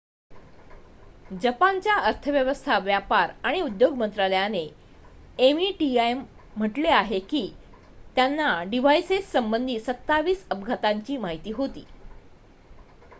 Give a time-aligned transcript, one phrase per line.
[1.41, 4.65] जपानच्या अर्थव्यवस्था व्यापार आणि उद्योग मंत्रालयाने
[5.53, 5.91] meti
[6.55, 7.47] म्हटलेआहे की
[8.15, 11.85] त्यांना डिव्हाइसेस संबंधित 27 अपघातांची माहिती होती